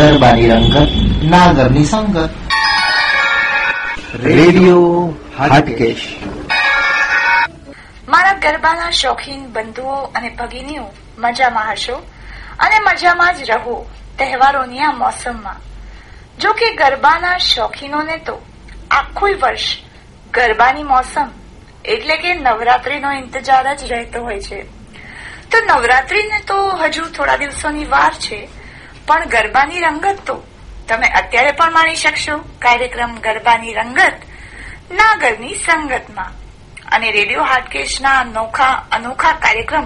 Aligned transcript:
ગરબાની 0.00 0.50
રંગત 0.50 0.88
નાગરની 1.24 1.84
સંગત 1.84 2.30
રેડિયો 4.14 5.14
હાટકેશ. 5.38 6.16
મારા 8.08 8.32
ગરબાના 8.32 8.90
શોખીન 8.90 9.46
બંધુઓ 9.46 9.92
અને 9.92 10.28
ભગીનીઓ, 10.28 10.84
મજામાં 11.18 11.72
હશો? 11.72 11.94
અને 12.60 12.74
મજામાં 12.78 13.34
જ 13.34 13.50
રહો 13.50 13.90
તહેવારોની 14.18 14.78
આ 14.78 14.92
મોસમમાં. 14.92 15.56
જો 16.38 16.52
કે 16.52 16.74
ગરબાના 16.74 17.38
શોખીનોને 17.38 18.16
તો 18.16 18.38
આખું 18.90 19.30
વર્ષ 19.42 19.76
ગરબાની 20.34 20.82
મોસમ 20.82 21.28
એટલે 21.84 22.16
કે 22.16 22.34
નવરાત્રીનો 22.34 23.12
ઇંતજાર 23.12 23.74
જ 23.74 23.92
રહેતો 23.92 24.22
હોય 24.22 24.40
છે. 24.40 24.62
તો 25.50 25.58
નવરાત્રીને 25.66 26.40
તો 26.46 26.54
હજુ 26.68 27.02
થોડા 27.04 27.36
દિવસોની 27.36 27.84
વાર 27.84 28.12
છે. 28.12 28.59
પણ 29.06 29.26
ગરબાની 29.26 29.80
રંગત 29.80 30.18
તો. 30.26 30.42
તમે 30.88 31.08
અત્યારે 31.08 31.52
પણ 31.52 31.72
માણી 31.72 31.96
શકશો 31.96 32.38
કાર્યક્રમ 32.38 33.14
ગરબાની 33.14 33.72
રંગત, 33.72 34.12
નાગરની 34.90 35.54
સંગતમાં. 35.54 36.32
અને 36.92 37.12
રેડિયો 37.12 37.44
હાટકેશના 37.44 38.20
અનોખા 38.20 38.86
અનોખા 38.92 39.32
કાર્યક્રમ 39.32 39.84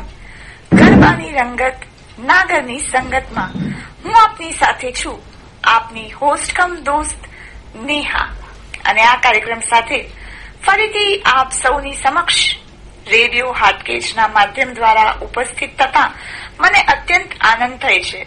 ગરબાની 0.72 1.32
રંગત, 1.32 1.76
નાગરની 2.18 2.78
સંગતમાં. 2.78 3.50
હું 4.04 4.22
આપની 4.22 4.52
સાથે 4.52 4.92
છું, 4.92 5.22
આપની 5.64 6.10
હોસ્ટ 6.10 6.56
કમ 6.56 6.76
દોસ્ત 6.84 7.24
નેહા. 7.76 8.28
અને 8.84 9.02
આ 9.02 9.16
કાર્યક્રમ 9.16 9.60
સાથે 9.60 10.10
ફરીથી 10.66 11.22
આપ 11.26 11.52
સૌની 11.52 11.92
સમક્ષ 11.92 12.54
રેડિયો 13.06 13.52
હાટકેશના 13.52 14.28
માધ્યમ 14.28 14.72
દ્વારા 14.72 15.14
ઉપસ્થિત 15.22 15.82
થતા 15.82 16.12
મને 16.60 16.80
અત્યંત 16.82 17.28
આનંદ 17.40 17.78
થાય 17.78 18.00
છે. 18.00 18.26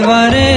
वरे 0.00 0.48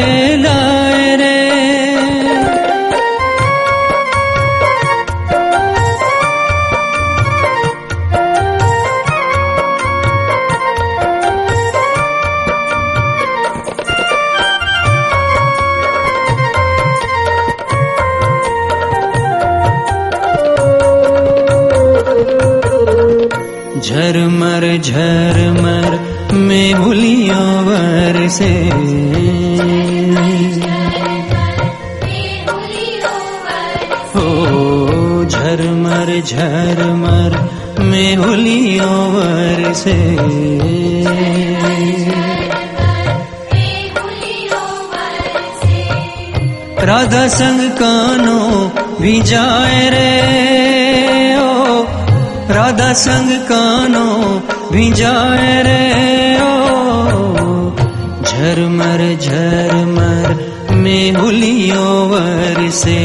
તરસે 62.50 63.00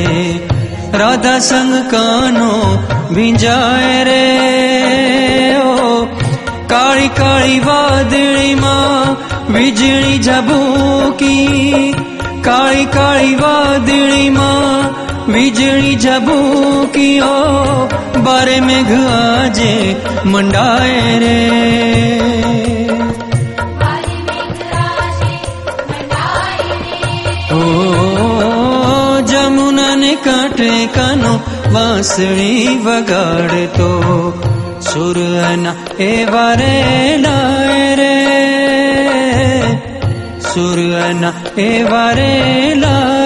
રાધા 1.00 1.40
સંગ 1.40 1.72
કાનો 1.90 2.50
ભીંજાય 3.10 3.98
રે 4.08 4.22
કાળી 6.72 7.10
કાળી 7.18 7.58
વાદળીમાં 7.66 9.10
વીજળી 9.48 10.20
ઝબૂકી 10.20 11.94
કાળી 12.40 12.88
કાળી 12.88 13.36
વાદળીમાં 13.36 14.88
વીજળી 15.28 15.96
ઝબૂકી 15.98 17.14
ઓ 17.26 17.34
બારે 18.24 18.58
મેઘ 18.62 18.94
આજે 19.02 19.72
મંડાય 20.26 21.14
રે 21.18 21.38
જમુનાને 30.23 30.23
કાંઠે 30.23 30.71
કાનો 30.87 31.31
વાંસળી 31.73 32.75
વગાડતો 32.79 33.89
સુરના 34.81 35.75
એ 36.01 36.11
વારે 36.25 36.75
લાય 37.19 37.89
રે 37.95 38.13
સુરના 40.45 41.33
એ 41.59 41.71
વારે 41.85 42.31
લાય 42.75 43.22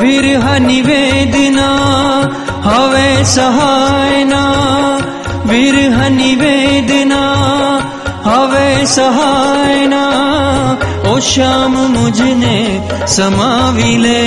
વિરહ 0.00 0.46
નિવેદના 0.60 2.20
હવે 2.68 3.08
સહાયના 3.34 4.98
વિરહ 5.50 5.98
નિવેદના 6.10 7.46
સહાયના 8.86 10.76
ઓ 11.10 11.14
શ્યામ 11.20 11.74
મુજને 11.94 12.56
સમાવી 13.06 13.96
લે. 13.98 14.20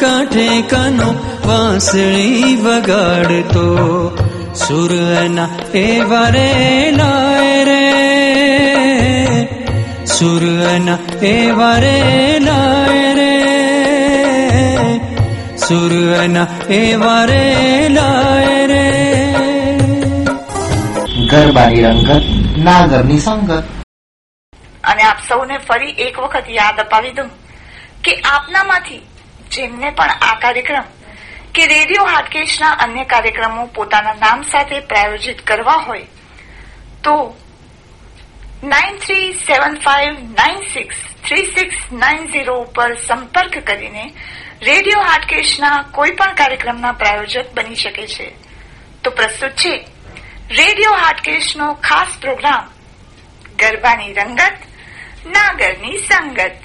કાંઠે 0.00 0.46
કાનો 0.62 1.08
વાંસળી 1.46 2.56
વગાડતો 2.56 3.66
સુરના 4.56 5.48
એ 5.74 5.86
વારે 6.02 6.48
લાય 6.92 7.64
રે 7.64 7.82
સુરના 10.06 10.98
એ 11.24 11.34
વારે 11.52 11.98
લાય 12.38 13.10
રે 13.14 13.32
સુરના 15.58 16.48
એ 16.70 16.82
વારે 16.96 17.44
લાય 17.88 18.66
રે 18.66 18.84
ગરબાની 21.30 21.84
રંગત 21.84 22.24
નાગરની 22.58 23.20
સંગત. 23.20 23.64
અને 24.84 25.02
આપ 25.02 25.20
સૌને 25.28 25.56
ફરી 25.60 25.94
એક 25.98 26.16
વખત 26.18 26.46
યાદ 26.50 26.78
અપાવી 26.78 27.14
દઉં 27.14 27.30
કે 28.02 28.12
આપનામાંથી 28.32 29.00
જેમને 29.50 29.88
પણ 29.90 30.12
આ 30.20 30.34
કાર્યક્રમ 30.36 30.84
કે 31.54 31.64
રેડિયો 31.66 32.04
હાટકેશના 32.04 32.72
અન્ય 32.84 33.04
કાર્યક્રમો 33.04 33.64
પોતાના 33.76 34.14
નામ 34.14 34.42
સાથે 34.42 34.78
પ્રાયોજિત 34.80 35.40
કરવા 35.46 35.80
હોય, 35.86 36.06
તો 37.04 37.14
nine 38.64 38.96
three 38.96 39.32
seven 39.46 39.74
five 39.78 40.14
nine 40.30 40.60
six 40.72 40.96
three 41.26 41.44
six 41.46 41.76
nine 41.92 42.22
zero 42.26 42.54
ઉપર 42.60 42.94
સંપર્ક 43.06 43.58
કરીને 43.66 44.04
રેડિયો 44.62 45.02
હાટકેશના 45.02 45.76
કોઈ 45.92 46.10
પણ 46.10 46.34
કાર્યક્રમના 46.34 46.92
પ્રાયોજક 46.92 47.54
બની 47.54 47.74
શકે 47.74 48.06
છે. 48.06 48.26
તો 49.04 49.10
પ્રસ્તુત 49.10 49.54
છે, 49.62 49.74
રેડિયો 50.50 50.94
હાટકેશનો 50.94 51.72
ખાસ 51.74 52.12
પ્રોગ્રામ, 52.20 52.64
ગરબાની 53.58 54.12
રંગત, 54.12 54.58
નાગરની 55.26 55.98
સંગત. 56.08 56.60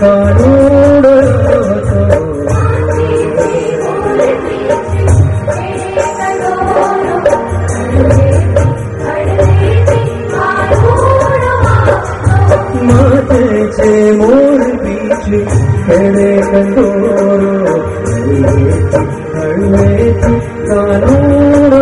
కాడోడో 0.00 1.14
माथे 12.88 13.42
छे 13.76 13.90
मोर 14.18 14.62
पीछे 14.82 15.40
खड़े 15.86 16.30
कंदोरो 16.50 17.76
हड़वे 19.34 20.12
कानूर 20.68 21.74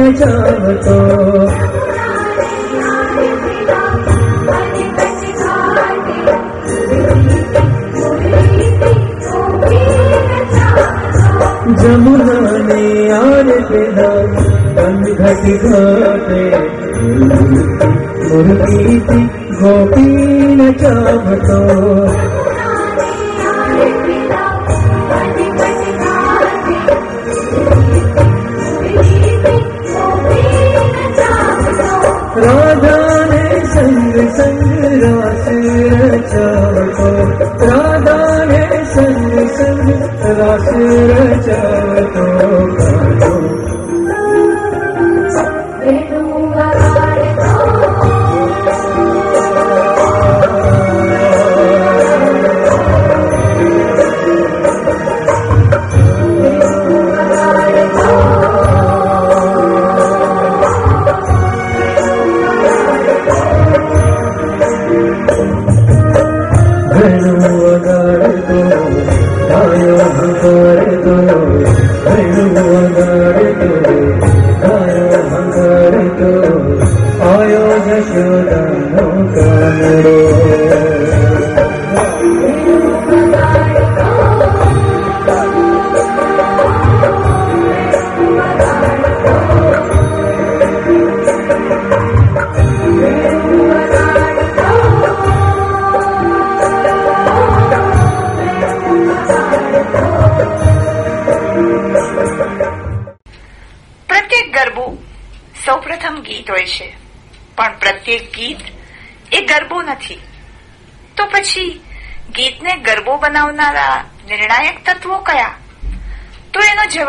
ગોપીને 0.00 0.12
ચાવતો 0.14 0.96
જમુનાને 11.80 12.80
આર 13.12 13.48
પેદા 13.68 14.22
અનઘટ 14.84 15.46
ઘાટે 15.62 16.42
મુરલીથી 18.24 19.26
ગોપીને 19.58 20.68
ચાવતો 20.80 21.60
રાધાને 21.60 22.29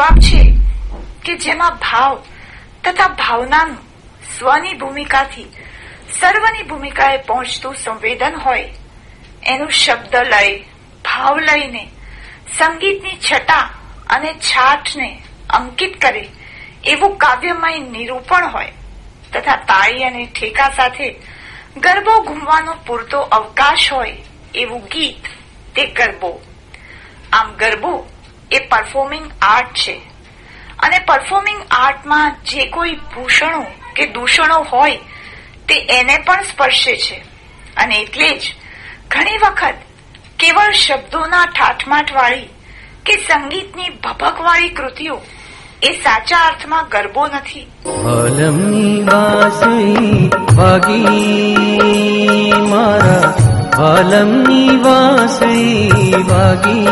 જવાબ 0.02 0.20
છે 0.20 0.54
કે 1.26 1.38
જેમાં 1.38 1.76
ભાવ 1.76 2.24
તથા 2.84 3.08
ભાવનાનું 3.08 3.78
સ્વની 4.40 4.74
ભૂમિકાથી 4.74 5.46
સર્વની 6.20 6.64
ભૂમિકાએ 6.64 7.18
પહોંચતું 7.18 7.76
સંવેદન 7.76 8.36
હોય, 8.36 8.70
એનું 9.44 9.72
શબ્દ 9.72 10.16
લય, 10.16 10.58
ભાવ 11.06 11.40
લઈને 11.40 11.88
સંગીતની 12.58 13.18
છટા 13.32 13.70
અને 14.10 14.34
છાટને 14.34 15.24
અંકિત 15.50 16.02
કરે 16.02 16.30
એવું 16.84 17.18
કાવ્યમય 17.18 17.80
નિરૂપણ 17.80 18.48
હોય 18.48 18.72
તથા 19.34 19.56
તાળી 19.56 20.04
અને 20.04 20.26
ઠેકા 20.26 20.70
સાથે 20.70 21.16
ગરબો 21.78 22.22
ઘૂમવાનો 22.22 22.74
પૂરતો 22.88 23.20
અવકાશ 23.20 23.94
હોય 23.94 24.18
એવું 24.56 24.82
ગીત 24.86 25.24
તે 25.76 25.86
ગરબો. 25.86 26.42
આમ 27.34 27.54
ગરબો 27.54 28.11
એ 28.52 28.60
પરફોર્મિંગ 28.60 29.32
આર્ટ 29.42 29.74
છે. 29.74 30.02
અને 30.80 31.00
પરફોર્મિંગ 31.00 31.62
આર્ટમાં 31.72 32.36
જે 32.44 32.66
કોઈ 32.66 32.92
ભૂષણો 32.92 33.66
કે 33.96 34.06
દૂષણો 34.06 34.66
હોય, 34.74 34.96
તે 35.68 35.88
એને 36.00 36.18
પણ 36.18 36.44
સ્પર્શે 36.44 36.96
છે. 36.96 37.24
અને 37.78 37.96
એટલે 37.96 38.30
જ 38.30 38.42
ઘણી 39.08 39.38
વખત 39.38 39.74
કેવળ 40.40 40.72
શબ્દોના 40.72 41.46
ઠાઠમાઠવાળી 41.46 42.50
કે 43.06 43.14
સંગીતની 43.14 43.90
ભભકવાળી 43.90 44.70
કૃતિઓ 44.70 45.22
એ 45.84 45.92
સાચા 45.92 46.38
અર્થમાં 46.38 46.88
ગરબો 46.92 47.28
નથી. 47.28 47.68
વાગી 50.56 51.56
મારા 52.70 53.41
लं 53.80 54.32
निवासी 54.48 55.90
भगी 56.30 56.86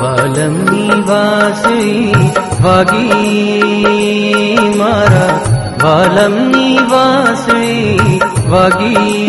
बालं 0.00 0.54
निवासी 0.70 2.12
भगी 2.60 3.08
मा 4.78 4.94
बालं 5.82 6.36
निवासरे 6.52 7.98
भगी 8.50 9.26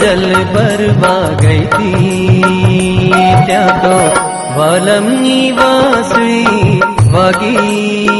जल 0.00 0.34
भागी 1.00 1.60
का 3.48 3.62
तु 3.82 3.96
वी 4.56 5.20
निवासी 5.20 6.44
वगी। 6.84 8.19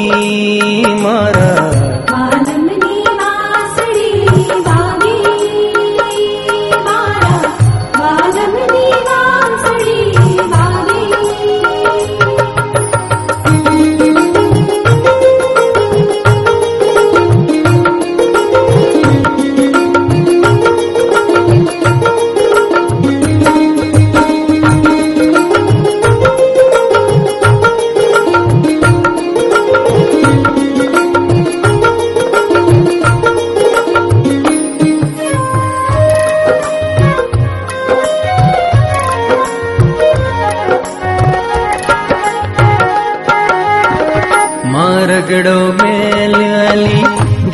पगड़ो 45.21 45.61
मेल 45.79 46.35
अली 46.35 47.03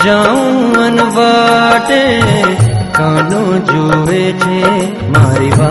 गडो 0.03 0.43
मेलि 0.75 0.77
कानो 0.79 1.07
वाटे 1.17 2.05
कु 2.99 3.83
मारी 5.17 5.51
मा 5.59 5.71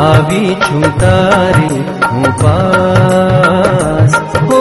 આવી 0.00 0.52
છું 0.64 0.84
તારી 1.02 1.80
હું 2.06 2.26
પાસ 2.42 4.12
હો 4.48 4.60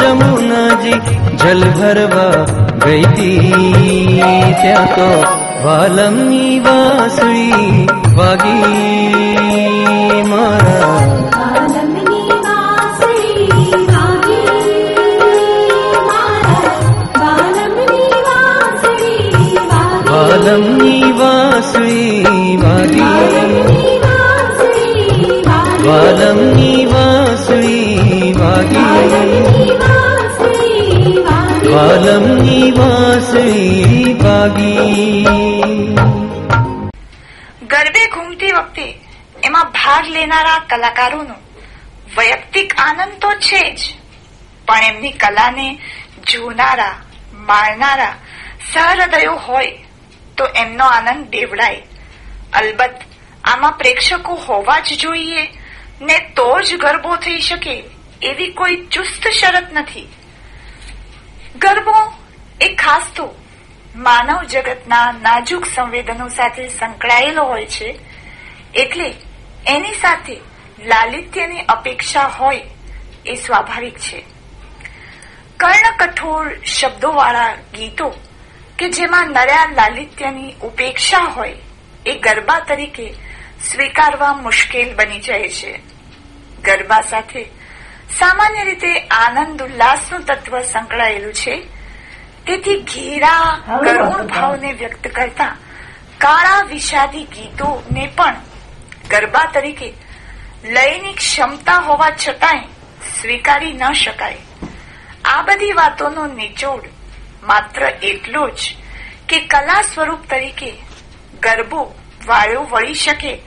જમુનાજી 0.00 0.98
જલ 1.42 1.62
ભરવા 1.78 2.40
ગઈ 2.84 3.04
તી 3.16 4.20
ત્યાં 4.62 4.88
તો 4.96 5.08
વાલમની 5.64 6.54
વાસળી 6.60 7.86
વાગી 8.16 9.22
મારા 10.30 11.00
આલમની 11.40 12.38
વાસળી 12.46 13.80
વાગી 13.90 14.58
મારા 16.08 16.80
બાલમની 17.20 18.18
વાસળી 18.28 19.54
વાગી 19.70 20.10
વાલમની 20.12 21.12
વાસળી 21.20 22.35
વાલમની 25.87 26.85
વાસળી 26.85 28.33
વાગી 28.33 29.71
વાલમની 31.73 32.71
વાસળી 32.77 34.17
વાગી 34.23 35.25
ગરબે 37.67 38.03
ઘૂમતી 38.13 38.51
વખતે 38.51 38.85
એમાં 39.43 39.71
ભાગ 39.71 40.05
લેનારા 40.07 40.59
કલાકારોનો 40.59 41.35
વૈયક્તિક 42.17 42.69
આનંદ 42.79 43.13
તો 43.21 43.29
છે 43.39 43.75
જ, 43.75 43.81
પણ 44.67 44.83
એમની 44.83 45.11
કલાને 45.11 45.67
જોનારા, 46.31 46.95
માણનારા 47.33 48.15
સહૃદયો 48.73 49.35
હોય 49.35 49.71
તો 50.37 50.45
એમનો 50.55 50.85
આનંદ 50.85 51.29
દેવડાય. 51.29 51.81
અલબત્ત 52.53 52.99
આમાં 53.43 53.71
પ્રેક્ષકો 53.71 54.33
હોવા 54.33 54.79
જ 54.79 54.97
જોઈએ 55.01 55.43
ને 56.01 56.19
તો 56.35 56.61
જ 56.61 56.75
ગરબો 56.75 57.15
થઈ 57.15 57.39
શકે 57.39 57.83
એવી 58.21 58.51
કોઈ 58.51 58.75
ચુસ્ત 58.75 59.27
શરત 59.27 59.67
નથી. 59.73 60.07
ગરબો 61.55 62.13
એ 62.61 62.75
ખાસ 62.75 63.03
તો 63.15 63.35
માનવ 63.95 64.43
જગતના 64.43 65.11
નાજુક 65.21 65.65
સંવેદનો 65.65 66.27
સાથે 66.27 66.67
સંકળાયેલો 66.67 67.43
હોય 67.43 67.65
છે, 67.65 67.99
એટલે 68.75 69.13
એની 69.67 69.93
સાથે 69.93 70.39
લાલિત્યની 70.85 71.59
અપેક્ષા 71.59 72.27
હોય 72.27 72.61
એ 73.25 73.35
સ્વાભાવિક 73.35 73.97
છે. 73.97 74.23
કર્ણ 75.57 75.97
કઠોર 75.97 76.63
શબ્દોવાળા 76.63 77.55
ગીતો 77.55 78.09
કે 78.79 78.89
જેમાં 78.89 79.27
નર્યા 79.27 79.71
લાલિત્યની 79.75 80.53
ઉપેક્ષા 80.61 81.17
હોય 81.17 81.55
એ 82.05 82.19
ગરબા 82.19 82.59
તરીકે 82.59 83.13
સ્વીકારવા 83.61 84.33
મુશ્કેલ 84.33 84.95
બની 84.95 85.19
જાય 85.19 85.49
છે. 85.49 85.79
ગરબા 86.63 87.01
સાથે 87.01 87.43
સામાન્ય 88.19 88.63
રીતે 88.63 88.99
આનંદ 88.99 89.61
ઉલ્લાસનું 89.61 90.25
તત્વ 90.25 90.59
સંકળાયેલું 90.59 91.33
છે. 91.33 91.67
તેથી 92.47 92.79
ઘેરા 92.79 93.61
કરુણ 93.67 94.27
ભાવને 94.27 94.73
વ્યક્ત 94.73 95.07
કરતા 95.07 95.57
કાળા 96.17 96.61
વિષાદી 96.61 97.23
ગીતોને 97.23 98.09
પણ 98.15 98.35
ગરબા 99.09 99.51
તરીકે 99.53 99.93
લયની 100.63 101.13
ક્ષમતા 101.13 101.77
હોવા 101.77 102.09
છતાંય 102.09 102.59
સ્વીકારી 103.21 103.73
ન 103.73 103.91
શકાય. 103.91 104.37
આ 105.25 105.41
બધી 105.41 105.71
વાતોનો 105.71 106.25
નિચોડ 106.25 106.81
માત્ર 107.43 107.83
એટલો 107.83 108.49
જ 108.49 108.59
કે 109.29 109.39
કલા 109.39 109.81
સ્વરૂપ 109.81 110.19
તરીકે 110.29 110.71
ગરબો 111.39 111.95
વાળો 112.27 112.63
વળી 112.63 112.93
શકે 112.93 113.41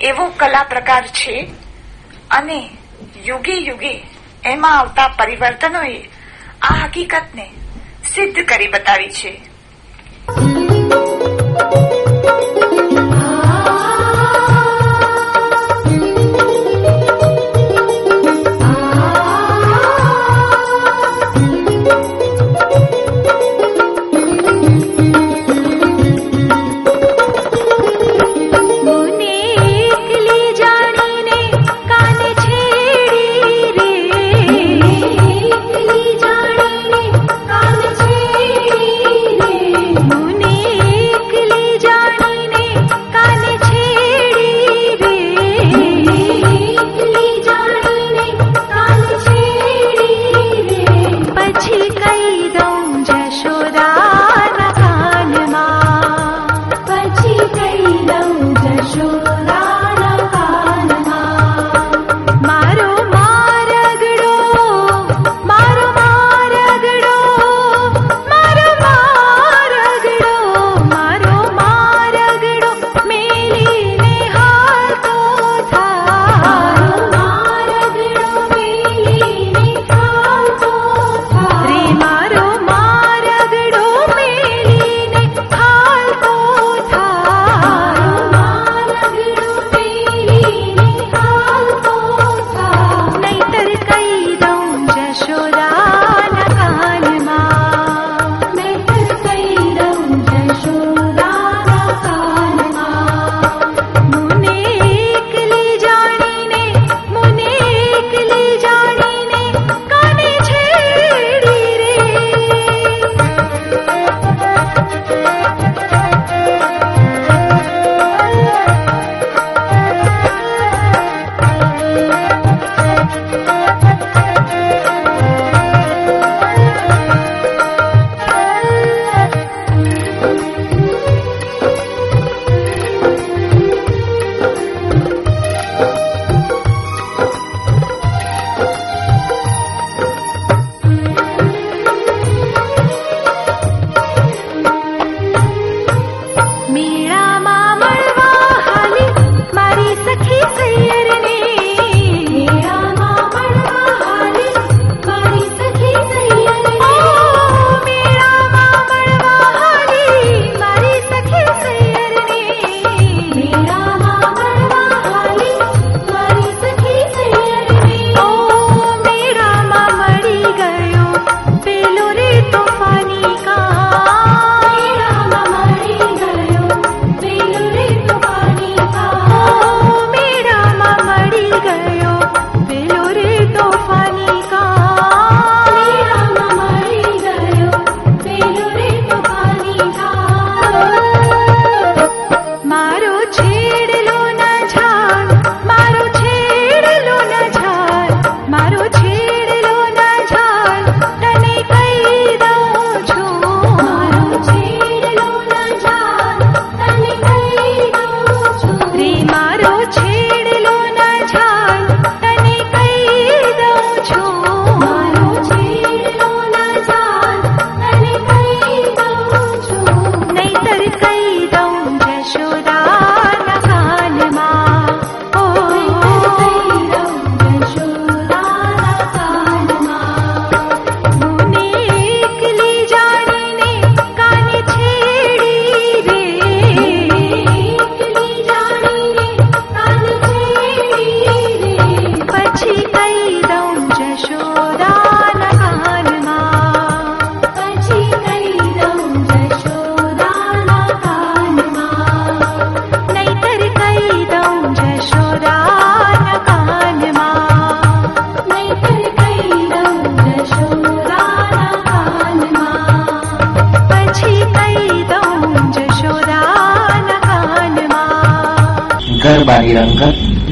એવો 0.00 0.26
કલા 0.26 0.62
પ્રકાર 0.62 1.06
છે. 1.06 1.48
અને 2.30 2.70
યુગે 3.24 3.52
યુગે 3.52 4.06
એમાં 4.44 4.78
આવતા 4.78 5.08
પરિવર્તનોએ 5.08 6.08
આ 6.62 6.74
હકીકતને 6.74 7.50
સિદ્ધ 8.14 8.38
કરી 8.48 8.68
બતાવી 8.68 9.08
છે. 9.08 9.47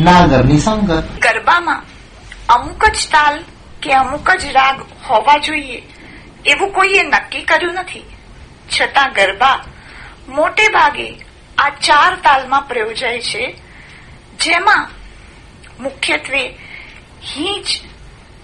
નાગરની 0.07 0.59
સંગત 0.59 1.07
ગરબામાં 1.21 1.83
અમુક 2.55 2.83
જ 2.97 2.99
તાલ 3.13 3.37
કે 3.83 3.91
અમુક 3.93 4.29
જ 4.41 4.53
રાગ 4.57 4.83
હોવા 5.07 5.39
જોઈએ. 5.39 5.79
એવું 6.47 6.71
કોઈએ 6.73 7.03
નક્કી 7.03 7.43
કર્યું 7.43 7.75
નથી. 7.75 8.05
છતાં 8.75 9.13
ગરબા 9.13 9.59
મોટે 10.29 10.69
ભાગે 10.69 11.09
આ 11.59 11.71
ચાર 11.87 12.13
તાલમાં 12.25 12.69
પ્રયોજાય 12.69 13.21
છે, 13.21 13.45
જેમાં 14.41 14.85
મુખ્યત્વે 15.81 16.43
હિંચ 17.31 17.69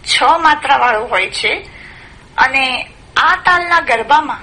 છ 0.05 0.22
માત્રાવાળો 0.40 1.05
હોય 1.07 1.31
છે 1.31 1.53
અને 2.37 2.64
આ 3.16 3.37
તાલના 3.44 3.81
ગરબામાં 3.81 4.42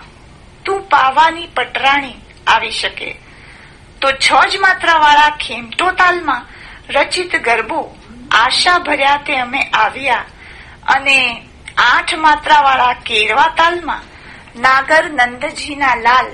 તું 0.66 0.80
પાવાની 0.90 1.50
પટરાણી 1.58 2.22
આવી 2.48 2.72
શકે. 2.72 3.10
તો 4.02 4.08
છ 4.12 4.28
જ 4.52 4.58
માત્રાવાળા 4.58 5.30
ખેમટો 5.30 5.92
તાલમાં 5.92 6.46
રચિત 6.90 7.36
ગરબો 7.36 7.96
આશા 8.32 8.80
ભર્યા 8.80 9.24
તે 9.28 9.40
અમે 9.40 9.64
આવ્યા 9.64 10.26
અને 10.88 11.46
આઠ 11.78 12.16
માત્રાવાળા 12.16 12.94
કેરવા 12.94 13.48
તાલમાં 13.58 14.02
નાગર 14.62 15.10
નંદજીના 15.10 15.96
લાલ 15.96 16.26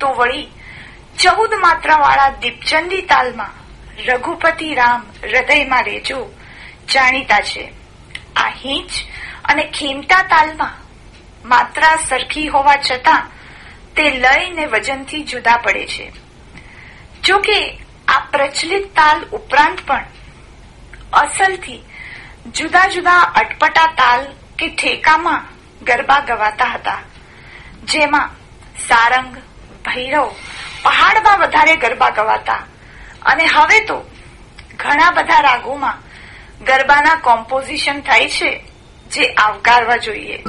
તો 0.00 0.14
વળી 0.14 0.46
ચૌદ 1.22 1.54
માત્રાવાળા 1.54 2.28
દીપચંદી 2.28 3.02
તાલમાં 3.02 3.62
રઘુપતિ 4.04 4.74
રામ 4.74 5.06
હૃદયમાં 5.22 5.84
રેજો 5.84 6.32
જાણીતા 6.92 7.38
છે. 7.38 7.72
આ 8.36 8.48
હિંચ 8.48 8.90
અને 9.44 9.62
ખીમતા 9.64 10.22
તાલમાં 10.22 10.74
માત્રા 11.48 11.96
સરખી 11.96 12.48
હોવા 12.48 12.76
છતાં 12.76 13.26
તે 13.96 14.02
લય 14.02 14.50
ને 14.50 14.66
વજનથી 14.66 15.22
જુદા 15.22 15.56
પડે 15.56 15.86
છે. 15.86 16.12
જો 17.24 17.38
કે 17.38 17.78
આ 18.08 18.18
પ્રચલિત 18.18 18.96
તાલ 18.96 19.24
ઉપરાંત 19.32 19.78
પણ 19.86 20.04
અસલથી 21.12 21.84
જુદા 22.46 22.86
જુદા 22.86 23.20
અટપટા 23.20 23.86
તાલ 23.86 24.26
કે 24.58 24.68
ઠેકામાં 24.68 25.44
ગરબા 25.84 26.20
ગવાતા 26.20 26.64
હતા. 26.64 26.98
જેમાં 27.84 28.30
સારંગ, 28.88 29.36
ભૈરવ, 29.84 30.34
પહાડમાં 30.82 31.38
વધારે 31.38 31.76
ગરબા 31.76 32.10
ગવાતા. 32.10 32.66
અને 33.22 33.46
હવે 33.46 33.80
તો 33.80 34.10
ઘણા 34.76 35.10
બધા 35.10 35.40
રાગોમાં 35.40 35.98
ગરબાના 36.64 37.14
કોમ્પોઝિશન 37.14 38.00
થાય 38.00 38.28
છે 38.28 38.64
જે 39.10 39.34
આવકારવા 39.34 39.96
જોઈએ. 39.96 40.44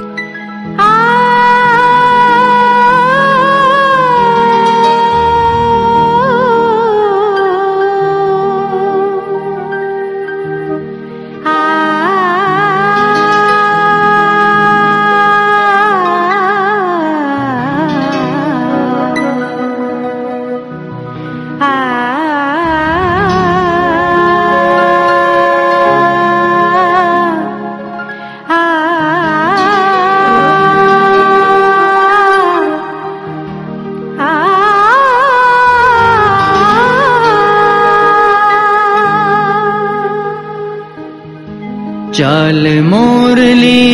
ચાલ 42.24 42.82
મોરલી 42.82 43.84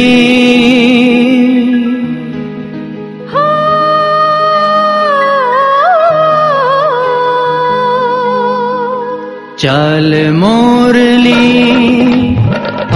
ચાલ 9.57 10.35
મોરલી 10.35 12.37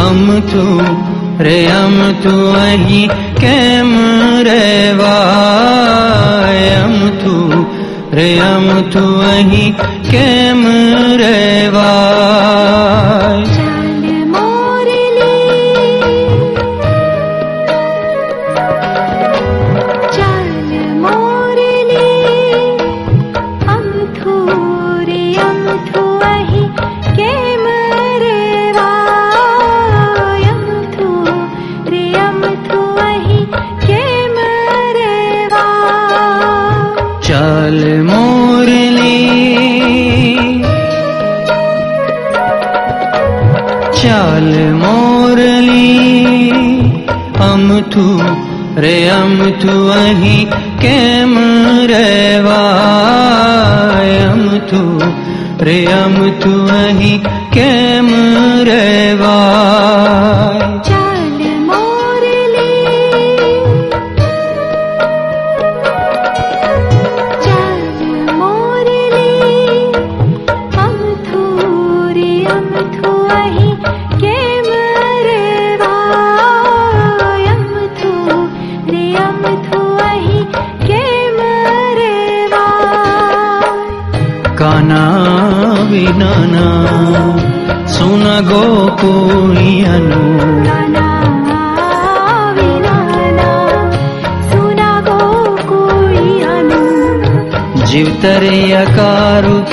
અમથું 0.04 0.84
રે 1.38 1.74
અમથું 1.74 2.62
અહીં 2.62 3.10
કેમ 3.34 3.90
રેવા 4.42 5.64
અમ 6.76 7.18
તું 7.18 7.66
રે 8.12 8.40
અમથું 8.46 9.24
અહીં 9.30 9.74
કેમ 10.08 10.83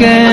again. 0.02 0.31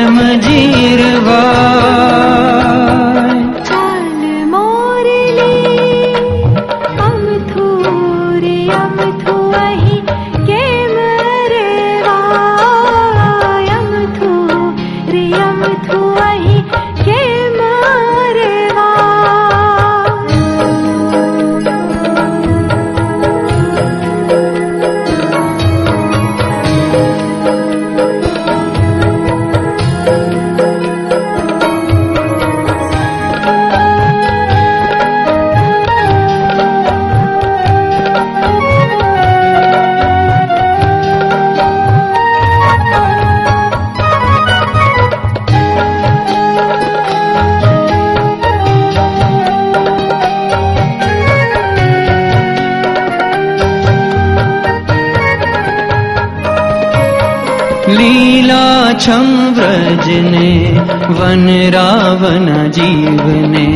वनरावन 60.89 62.71
जीवने 62.71 63.69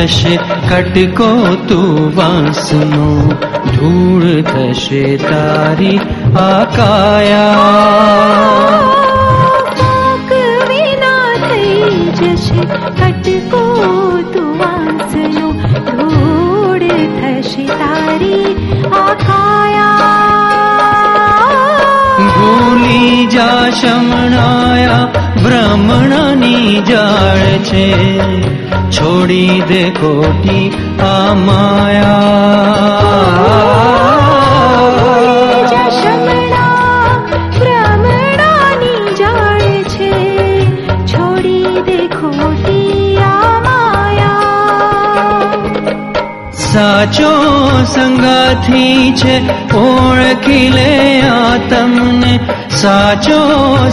જશે 0.00 0.32
કટકો 0.64 1.26
તું 1.68 1.96
વાંસનો 2.16 3.08
ધૂળ 3.68 4.24
થશે 4.44 5.02
તારી 5.22 5.98
આકાયા 6.40 7.56
ફૂંક 9.74 10.30
વિના 10.70 11.32
થઈ 11.42 11.90
જશે 12.20 12.60
કટકો 13.00 13.62
તુવાસનો 14.32 15.48
ધૂળ 15.90 16.86
થશે 17.18 17.66
તારી 17.74 18.52
આકાયા 18.96 20.14
ભૂલી 22.30 23.26
જા 23.28 23.64
શમણાયા 23.74 25.04
ભ્રમણની 25.38 26.72
જાળ 26.84 27.44
છે 27.64 27.86
છોડી 28.90 29.56
દે 29.68 29.82
ખોટી 29.98 30.66
આ 31.06 31.34
માયા 31.40 33.06
જશમણા 35.72 37.14
ભ્રમણાની 37.54 39.14
જાળ 39.20 39.64
છે 39.94 40.12
છોડી 41.06 41.74
દે 41.88 41.98
ખોટી 42.14 43.18
આ 43.28 43.54
માયા 43.66 45.06
સાચો 46.64 47.32
સંગાથી 47.94 49.12
છે 49.20 49.34
ઓળખી 49.82 50.68
લે 50.70 50.90
આ 51.30 51.54
તમને 51.70 52.32
સાચો 52.76 53.40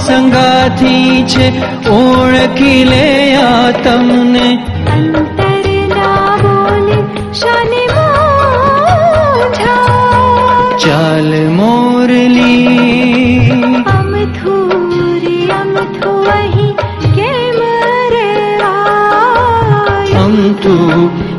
સંગાથી 0.05 1.23
છે 1.25 1.47
ઓળખી 1.91 2.83
લે 2.85 3.05
આ 3.43 3.71
તમને 3.83 4.47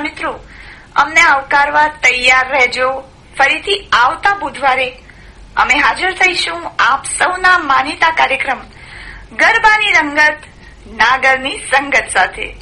શ્રોતા 0.00 0.26
મિત્રો 0.26 0.40
અમને 0.96 1.20
આવકારવા 1.20 1.86
તૈયાર 1.86 2.50
રહેજો. 2.50 3.02
ફરીથી 3.38 3.88
આવતા 3.92 4.38
બુધવારે 4.40 4.90
અમે 5.56 5.74
હાજર 5.74 6.12
થઈશું 6.12 6.70
આપ 6.78 7.04
સૌના 7.04 7.58
માનીતા 7.58 8.10
કાર્યક્રમ 8.10 8.58
ગરબાની 9.32 9.92
રંગત 10.00 10.38
નાગરની 10.92 11.56
સંગત 11.56 12.04
સાથે. 12.12 12.56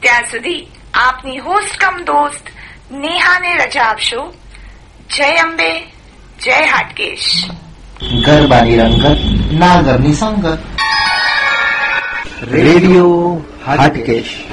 ત્યાં 0.00 0.22
સુધી 0.22 0.66
આપની 0.94 1.38
હોસ્ટ 1.38 1.84
કમ 1.84 2.02
દોસ્ત 2.02 2.46
નેહાને 2.92 3.56
રજા 3.56 3.82
આપશો. 3.82 4.34
જય 5.16 5.36
અંબે 5.36 5.80
જય 6.42 6.66
હાટકેશ. 6.66 7.50
ગરબાની 8.26 8.78
રંગત 8.78 9.18
નાગરની 9.52 10.12
સંગત. 10.12 10.58
રેડિયો 12.42 13.40
હાટકેશ. 13.66 14.47